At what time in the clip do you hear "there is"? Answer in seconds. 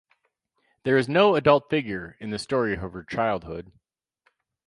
0.83-1.07